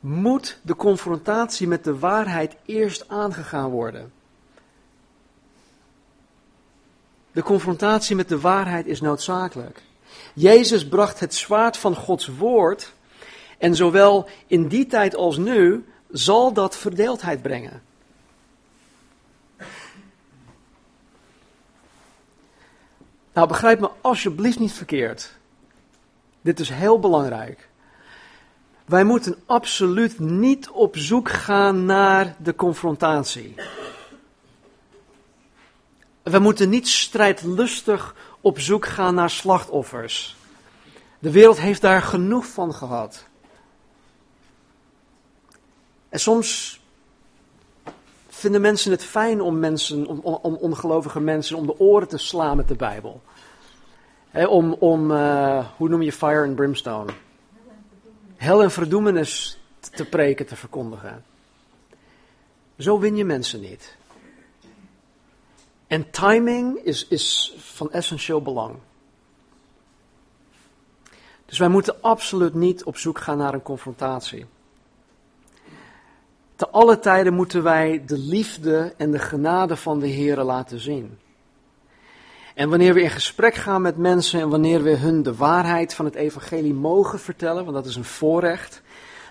[0.00, 4.12] moet de confrontatie met de waarheid eerst aangegaan worden.
[7.32, 9.82] De confrontatie met de waarheid is noodzakelijk.
[10.34, 12.92] Jezus bracht het zwaard van Gods woord
[13.58, 17.82] en zowel in die tijd als nu zal dat verdeeldheid brengen.
[23.32, 25.32] Nou, begrijp me alsjeblieft niet verkeerd.
[26.40, 27.68] Dit is heel belangrijk.
[28.84, 33.54] Wij moeten absoluut niet op zoek gaan naar de confrontatie.
[36.22, 40.36] We moeten niet strijdlustig op zoek gaan naar slachtoffers.
[41.18, 43.26] De wereld heeft daar genoeg van gehad.
[46.08, 46.80] En soms
[48.28, 52.56] vinden mensen het fijn om, mensen, om, om ongelovige mensen om de oren te slaan
[52.56, 53.22] met de Bijbel.
[54.32, 57.12] om, om uh, hoe noem je fire and brimstone?
[58.36, 61.24] Hel en verdoemenis te preken, te verkondigen.
[62.78, 63.96] Zo win je mensen niet.
[65.90, 68.76] En timing is, is van essentieel belang.
[71.46, 74.46] Dus wij moeten absoluut niet op zoek gaan naar een confrontatie.
[76.56, 81.18] Te alle tijden moeten wij de liefde en de genade van de Heer laten zien.
[82.54, 86.04] En wanneer we in gesprek gaan met mensen en wanneer we hun de waarheid van
[86.04, 88.82] het evangelie mogen vertellen, want dat is een voorrecht,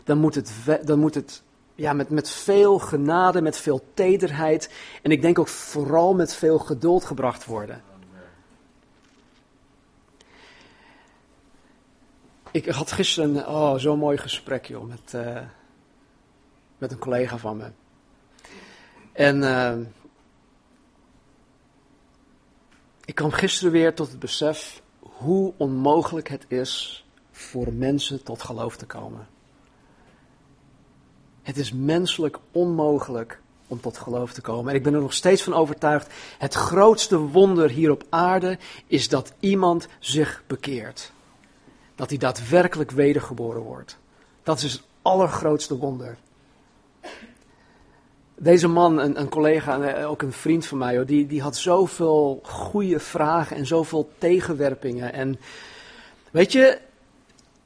[0.03, 0.51] dan moet het,
[0.83, 1.43] dan moet het
[1.79, 6.59] ja, met, met veel genade, met veel tederheid en ik denk ook vooral met veel
[6.59, 7.81] geduld gebracht worden.
[12.51, 15.41] Ik had gisteren oh, zo'n mooi gesprek joh, met, uh,
[16.77, 17.71] met een collega van me.
[19.13, 19.77] En uh,
[23.05, 28.77] ik kwam gisteren weer tot het besef hoe onmogelijk het is voor mensen tot geloof
[28.77, 29.27] te komen.
[31.43, 34.69] Het is menselijk onmogelijk om tot geloof te komen.
[34.69, 39.09] En ik ben er nog steeds van overtuigd: het grootste wonder hier op aarde is
[39.09, 41.11] dat iemand zich bekeert.
[41.95, 43.97] Dat hij daadwerkelijk wedergeboren wordt.
[44.43, 46.17] Dat is het allergrootste wonder.
[48.35, 52.39] Deze man, een, een collega en ook een vriend van mij, die, die had zoveel
[52.43, 55.13] goede vragen en zoveel tegenwerpingen.
[55.13, 55.39] En
[56.31, 56.79] weet je,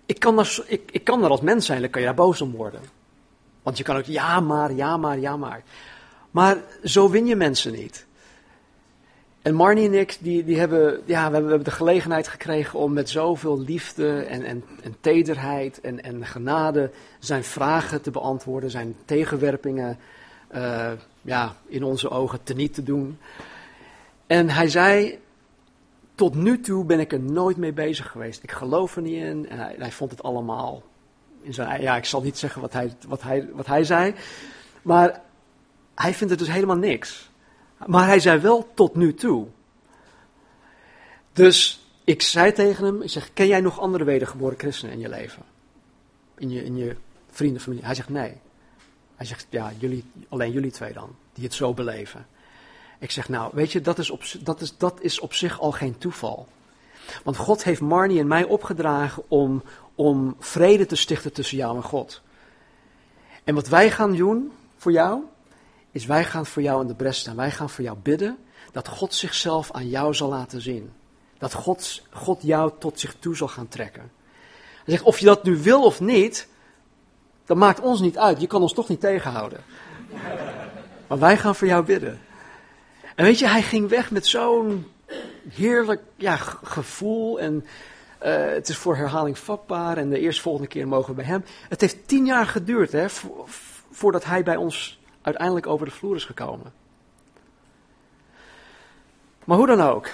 [0.05, 2.41] ik kan, er, ik, ik kan er als mens zijn, dan kan je daar boos
[2.41, 2.81] om worden.
[3.63, 5.63] Want je kan ook ja maar, ja maar, ja maar.
[6.32, 8.06] Maar zo win je mensen niet.
[9.41, 13.10] En Marnie en ik, die, die hebben, ja, we hebben de gelegenheid gekregen om met
[13.10, 19.97] zoveel liefde en, en, en tederheid en, en genade zijn vragen te beantwoorden, zijn tegenwerpingen
[20.56, 23.17] uh, ja, in onze ogen teniet te doen.
[24.28, 25.19] En hij zei,
[26.15, 28.43] tot nu toe ben ik er nooit mee bezig geweest.
[28.43, 30.84] Ik geloof er niet in en hij vond het allemaal
[31.51, 34.15] ja, ik zal niet zeggen wat hij, wat, hij, wat hij zei.
[34.82, 35.21] Maar
[35.95, 37.29] hij vindt het dus helemaal niks.
[37.86, 39.47] Maar hij zei wel tot nu toe.
[41.34, 45.10] Dus ik zei tegen hem, ik zeg, ken jij nog andere wedergeboren christenen in je
[45.10, 45.43] leven?
[46.38, 46.95] In je, in je
[47.32, 47.86] vriendenfamilie?
[47.86, 48.34] Hij zegt nee.
[49.15, 52.27] Hij zegt, ja, jullie, alleen jullie twee dan, die het zo beleven.
[52.99, 55.71] Ik zeg, nou, weet je, dat is op, dat is, dat is op zich al
[55.71, 56.48] geen toeval.
[57.23, 59.63] Want God heeft Marnie en mij opgedragen om,
[59.96, 62.21] om vrede te stichten tussen jou en God.
[63.44, 65.21] En wat wij gaan doen voor jou,
[65.91, 67.35] is wij gaan voor jou in de bres staan.
[67.35, 68.37] Wij gaan voor jou bidden
[68.71, 70.91] dat God zichzelf aan jou zal laten zien.
[71.37, 74.12] Dat God, God jou tot zich toe zal gaan trekken.
[74.83, 76.48] Hij zegt, of je dat nu wil of niet,
[77.46, 78.41] dat maakt ons niet uit.
[78.41, 79.63] Je kan ons toch niet tegenhouden.
[81.08, 82.21] Maar wij gaan voor jou bidden.
[83.15, 84.91] En weet je, hij ging weg met zo'n
[85.50, 87.39] heerlijk ja, gevoel.
[87.39, 87.65] En
[88.30, 89.98] het is voor herhaling vatbaar.
[89.98, 91.44] En de eerstvolgende keer mogen we bij hem.
[91.69, 93.06] Het heeft tien jaar geduurd hè,
[93.92, 96.74] voordat hij bij ons uiteindelijk over de vloer is gekomen.
[99.44, 100.10] Maar hoe dan ook,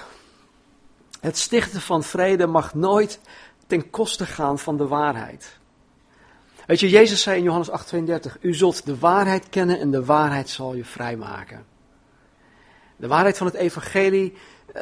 [1.22, 3.20] het stichten van vrede mag nooit
[3.68, 5.58] ten koste gaan van de waarheid.
[6.66, 10.50] Weet je, Jezus zei in Johannes 8:32, u zult de waarheid kennen en de waarheid
[10.50, 11.66] zal je vrijmaken.
[12.96, 14.38] De waarheid van het evangelie
[14.76, 14.82] uh,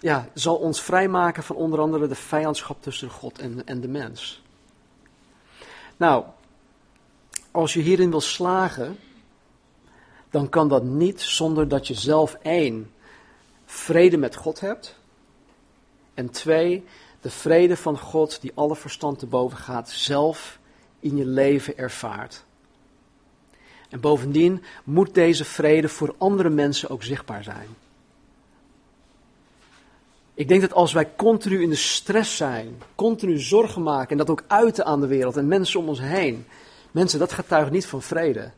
[0.00, 4.42] ja, zal ons vrijmaken van onder andere de vijandschap tussen God en, en de mens.
[5.96, 6.24] Nou,
[7.50, 8.98] als je hierin wil slagen,
[10.30, 12.90] dan kan dat niet zonder dat je zelf één,
[13.64, 14.96] vrede met God hebt.
[16.14, 16.84] En twee,
[17.20, 20.58] de vrede van God die alle verstand te boven gaat, zelf
[21.00, 22.44] in je leven ervaart.
[23.88, 27.68] En bovendien moet deze vrede voor andere mensen ook zichtbaar zijn.
[30.38, 34.30] Ik denk dat als wij continu in de stress zijn, continu zorgen maken en dat
[34.30, 36.46] ook uiten aan de wereld en mensen om ons heen,
[36.90, 38.50] mensen, dat getuigt niet van vrede.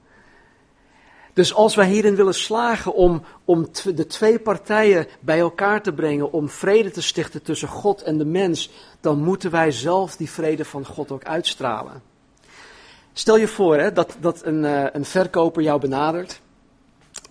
[1.33, 6.33] Dus als wij hierin willen slagen om, om de twee partijen bij elkaar te brengen,
[6.33, 8.70] om vrede te stichten tussen God en de mens,
[9.01, 12.03] dan moeten wij zelf die vrede van God ook uitstralen.
[13.12, 16.41] Stel je voor hè, dat, dat een, uh, een verkoper jou benadert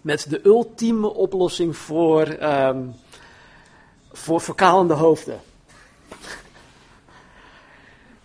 [0.02, 2.94] met de ultieme oplossing voor, um,
[4.12, 5.42] voor verkalende hoofden.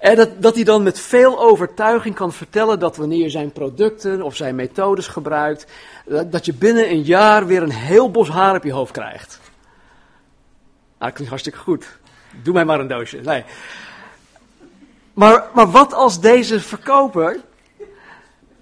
[0.04, 4.22] En dat, dat hij dan met veel overtuiging kan vertellen dat wanneer je zijn producten
[4.22, 5.66] of zijn methodes gebruikt,
[6.06, 9.40] dat, je binnen een jaar weer een heel bos haar op je hoofd krijgt.
[10.98, 11.86] Nou, dat klinkt hartstikke goed.
[12.42, 13.20] Doe mij maar een doosje.
[13.20, 13.44] Nee.
[15.12, 17.40] Maar, maar wat als deze verkoper,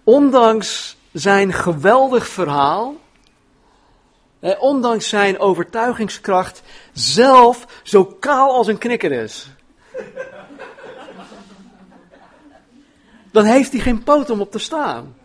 [0.05, 2.95] ondanks zijn geweldig verhaal,
[4.43, 6.63] eh, ondanks zijn overtuigingskracht,
[6.93, 9.49] zelf zo kaal als een knikker is?
[13.31, 15.17] Dan heeft hij geen poot om op te staan.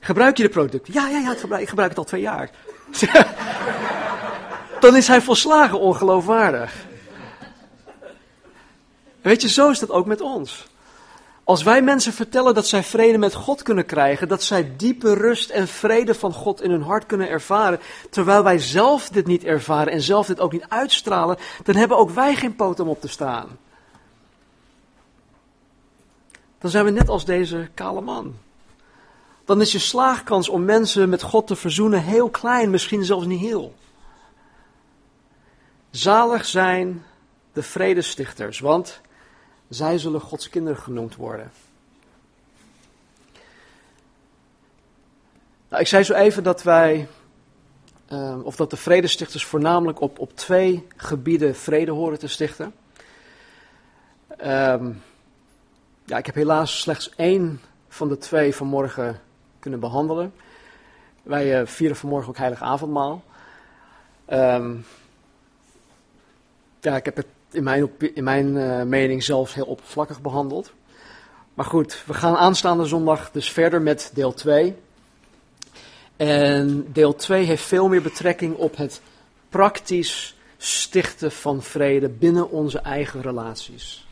[0.00, 0.92] Gebruik je de producten?
[0.92, 2.50] Ja, ja, ja, ik gebruik, ik gebruik het al twee jaar.
[4.80, 6.74] dan is hij volslagen ongeloofwaardig.
[9.20, 10.66] Weet je, zo is dat ook met ons.
[11.44, 15.50] Als wij mensen vertellen dat zij vrede met God kunnen krijgen, dat zij diepe rust
[15.50, 17.80] en vrede van God in hun hart kunnen ervaren,
[18.10, 22.10] terwijl wij zelf dit niet ervaren en zelf dit ook niet uitstralen, dan hebben ook
[22.10, 23.58] wij geen poot om op te staan.
[26.58, 28.34] Dan zijn we net als deze kale man.
[29.44, 33.40] Dan is je slaagkans om mensen met God te verzoenen heel klein, misschien zelfs niet
[33.40, 33.74] heel.
[35.90, 37.04] Zalig zijn
[37.52, 39.00] de vredestichters, want
[39.74, 41.52] zij zullen Gods kinderen genoemd worden.
[45.68, 47.08] Nou, ik zei zo even dat wij,
[48.12, 52.74] uh, of dat de vredestichters voornamelijk op, op twee gebieden vrede horen te stichten.
[54.44, 55.02] Um,
[56.04, 59.20] ja, ik heb helaas slechts één van de twee vanmorgen
[59.58, 60.34] kunnen behandelen.
[61.22, 63.24] Wij uh, vieren vanmorgen ook heilig avondmaal.
[64.28, 64.84] Um,
[66.80, 70.72] ja, ik heb het in mijn, mijn uh, mening zelfs heel oppervlakkig behandeld.
[71.54, 74.74] Maar goed, we gaan aanstaande zondag dus verder met deel 2.
[76.16, 79.00] En deel 2 heeft veel meer betrekking op het
[79.48, 84.06] praktisch stichten van vrede binnen onze eigen relaties.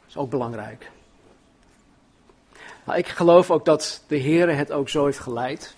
[0.00, 0.90] Dat is ook belangrijk.
[2.84, 5.74] Nou, ik geloof ook dat de Heer het ook zo heeft geleid.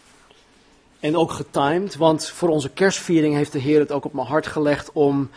[1.01, 4.47] En ook getimed, want voor onze kerstviering heeft de Heer het ook op mijn hart
[4.47, 5.31] gelegd om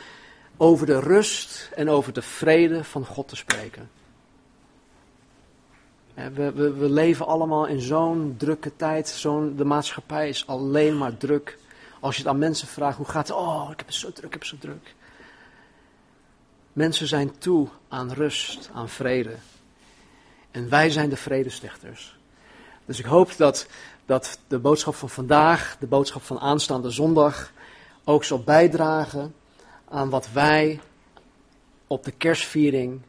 [0.57, 3.89] over de rust en over de vrede van God te spreken.
[6.13, 9.07] We, we, we leven allemaal in zo'n drukke tijd.
[9.07, 11.57] Zo'n, de maatschappij is alleen maar druk.
[11.99, 13.37] Als je het aan mensen vraagt, hoe gaat het?
[13.37, 14.95] Oh, ik heb het zo druk, ik heb het zo druk.
[16.73, 19.35] Mensen zijn toe aan rust, aan vrede.
[20.51, 22.17] En wij zijn de vredestichters.
[22.85, 23.67] Dus ik hoop dat,
[24.05, 27.51] dat de boodschap van vandaag, de boodschap van aanstaande zondag,
[28.03, 29.33] ook zal bijdragen
[29.89, 30.79] aan wat wij
[31.87, 33.01] op de kerstviering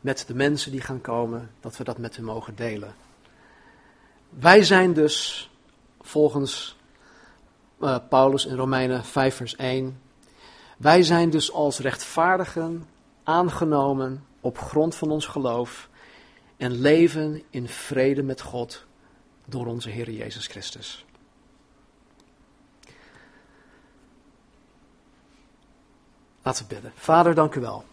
[0.00, 2.94] met de mensen die gaan komen, dat we dat met hen mogen delen.
[4.28, 5.50] Wij zijn dus,
[6.00, 6.76] volgens
[7.80, 10.00] uh, Paulus in Romeinen 5 vers 1,
[10.76, 12.86] wij zijn dus als rechtvaardigen
[13.24, 15.88] aangenomen op grond van ons geloof
[16.56, 18.84] en leven in vrede met God
[19.44, 21.04] door onze Heer Jezus Christus.
[26.42, 26.92] Laten we bidden.
[26.96, 27.84] Vader, dank u wel.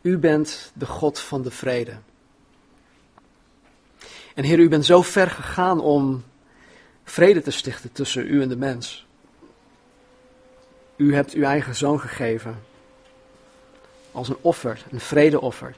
[0.00, 1.96] U bent de God van de vrede.
[4.34, 6.24] En Heer, u bent zo ver gegaan om
[7.04, 9.06] vrede te stichten tussen u en de mens.
[10.96, 12.62] U hebt uw eigen zoon gegeven
[14.12, 15.74] als een offer, een vredeoffer.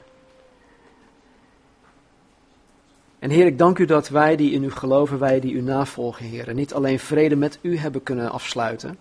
[3.19, 6.25] En Heer, ik dank u dat wij die in u geloven, wij die u navolgen,
[6.25, 8.97] Heer, niet alleen vrede met u hebben kunnen afsluiten,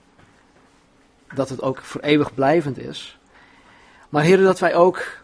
[1.37, 3.19] dat het ook voor eeuwig blijvend is,
[4.09, 5.21] maar Heer, dat wij ook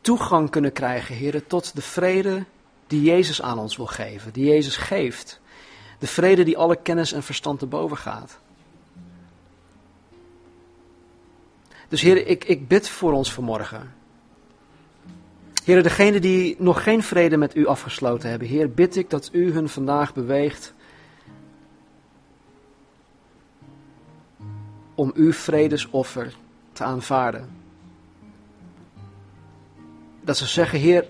[0.00, 2.44] toegang kunnen krijgen, Heer, tot de vrede
[2.86, 5.40] die Jezus aan ons wil geven, die Jezus geeft.
[5.98, 8.38] De vrede die alle kennis en verstand te boven gaat.
[11.88, 13.94] Dus Heer, ik, ik bid voor ons vanmorgen.
[15.64, 19.52] Heer, degenen die nog geen vrede met u afgesloten hebben, Heer, bid ik dat u
[19.52, 20.74] hun vandaag beweegt
[24.94, 26.34] om uw vredesoffer
[26.72, 27.48] te aanvaarden.
[30.20, 31.06] Dat ze zeggen, Heer,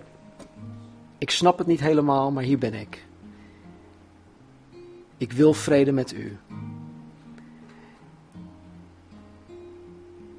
[1.19, 3.05] ik snap het niet helemaal, maar hier ben ik.
[5.17, 6.37] Ik wil vrede met u.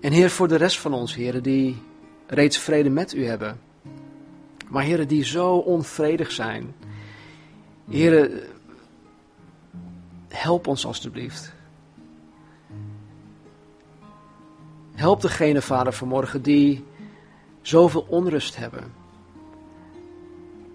[0.01, 1.81] En Heer, voor de rest van ons, heren, die
[2.27, 3.59] reeds vrede met u hebben,
[4.69, 6.75] maar heren, die zo onvredig zijn,
[7.89, 8.41] heren,
[10.27, 11.53] help ons alstublieft.
[14.93, 16.85] Help degene, Vader, vanmorgen die
[17.61, 18.93] zoveel onrust hebben.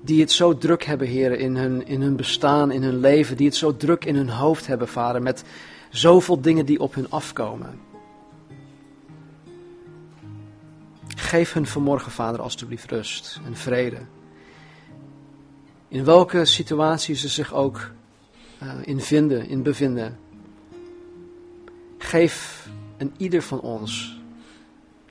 [0.00, 3.36] Die het zo druk hebben, heren, in hun, in hun bestaan, in hun leven.
[3.36, 5.44] Die het zo druk in hun hoofd hebben, Vader, met
[5.90, 7.80] zoveel dingen die op hun afkomen.
[11.16, 14.00] Geef hun vanmorgen, Vader, alstublieft rust en vrede.
[15.88, 17.90] In welke situatie ze zich ook
[18.62, 20.18] uh, in vinden, in bevinden.
[21.98, 24.20] Geef een ieder van ons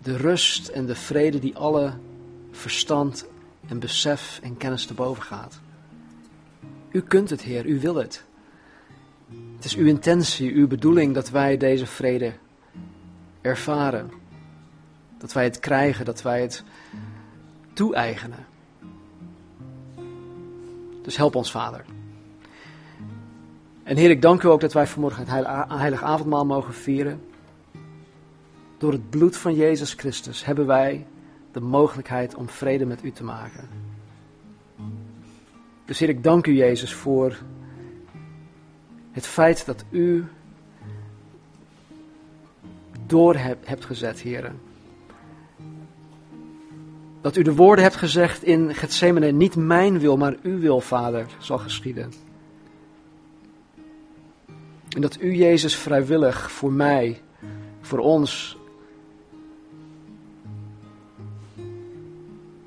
[0.01, 1.93] de rust en de vrede die alle
[2.51, 3.25] verstand
[3.67, 5.59] en besef en kennis te boven gaat.
[6.91, 8.23] U kunt het, Heer, u wil het.
[9.55, 12.33] Het is uw intentie, uw bedoeling dat wij deze vrede
[13.41, 14.11] ervaren.
[15.17, 16.63] Dat wij het krijgen, dat wij het
[17.73, 18.45] toe-eigenen.
[21.01, 21.85] Dus help ons, Vader.
[23.83, 27.21] En Heer, ik dank u ook dat wij vanmorgen het heilige avondmaal mogen vieren.
[28.77, 31.05] Door het bloed van Jezus Christus hebben wij
[31.51, 33.69] de mogelijkheid om vrede met u te maken.
[35.85, 37.37] Dus Heer, ik dank u, Jezus, voor
[39.11, 40.25] het feit dat u
[43.05, 44.51] door hebt gezet, Heer.
[47.21, 51.25] Dat u de woorden hebt gezegd in Gethsemane, niet mijn wil, maar uw wil, Vader,
[51.39, 52.13] zal geschieden.
[54.89, 57.21] En dat u, Jezus, vrijwillig voor mij,
[57.81, 58.57] voor ons,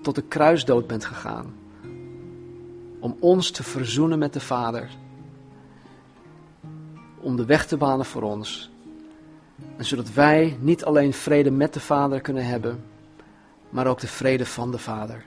[0.00, 1.54] tot de kruisdood bent gegaan.
[2.98, 4.90] Om ons te verzoenen met de Vader.
[7.20, 8.70] Om de weg te banen voor ons.
[9.76, 12.84] En zodat wij niet alleen vrede met de Vader kunnen hebben,
[13.70, 15.24] maar ook de vrede van de Vader.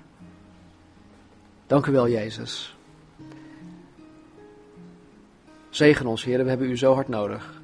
[1.68, 2.76] Dank u wel, Jezus.
[5.70, 7.62] Zegen ons, Heer, we hebben u zo hard nodig.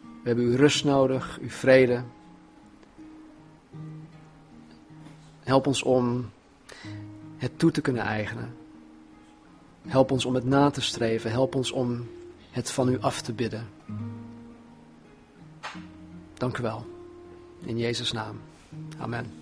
[0.00, 2.02] We hebben uw rust nodig, uw vrede.
[5.46, 6.30] Help ons om
[7.36, 8.56] het toe te kunnen eigenen.
[9.86, 11.30] Help ons om het na te streven.
[11.30, 12.08] Help ons om
[12.50, 13.68] het van u af te bidden.
[16.34, 16.86] Dank u wel.
[17.64, 18.40] In Jezus' naam.
[18.98, 19.32] Amen.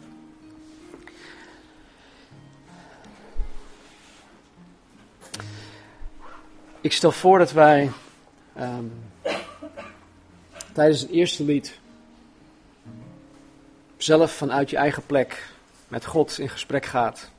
[6.80, 7.90] Ik stel voor dat wij
[8.60, 8.92] um,
[10.72, 11.78] tijdens het eerste lied
[13.96, 15.52] zelf vanuit je eigen plek
[15.94, 17.30] met God in gesprek gaat.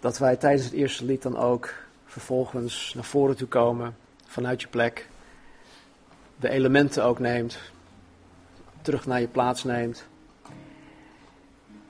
[0.00, 1.74] Dat wij tijdens het eerste lied dan ook
[2.06, 5.08] vervolgens naar voren toe komen vanuit je plek.
[6.36, 7.58] De elementen ook neemt.
[8.80, 10.04] Terug naar je plaats neemt.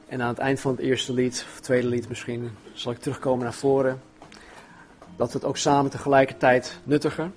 [0.06, 3.44] En aan het eind van het eerste lied, of tweede lied misschien, zal ik terugkomen
[3.44, 4.02] naar voren.
[5.16, 7.34] Dat we het ook samen tegelijkertijd nuttigen.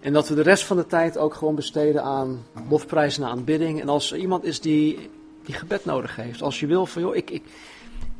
[0.00, 3.80] En dat we de rest van de tijd ook gewoon besteden aan lofprijs en aanbidding.
[3.80, 5.10] En als er iemand is die
[5.44, 6.42] die gebed nodig heeft.
[6.42, 7.44] Als je wil van, joh, ik, ik,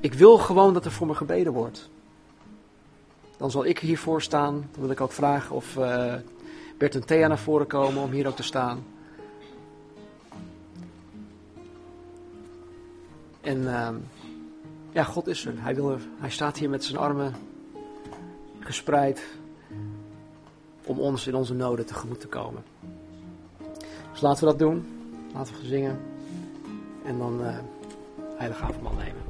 [0.00, 1.90] ik wil gewoon dat er voor me gebeden wordt.
[3.36, 4.68] Dan zal ik hiervoor staan.
[4.70, 6.14] Dan wil ik ook vragen of uh,
[6.78, 8.84] Bert en Thea naar voren komen om hier ook te staan.
[13.40, 13.88] En uh,
[14.92, 15.54] ja, God is er.
[15.56, 16.00] Hij, wil er.
[16.20, 17.34] hij staat hier met zijn armen
[18.58, 19.24] gespreid
[20.84, 22.64] om ons in onze noden tegemoet te komen.
[24.12, 24.86] Dus laten we dat doen.
[25.34, 26.11] Laten we zingen
[27.04, 27.56] en dan uh,
[28.36, 29.21] heilige avondmaal nemen.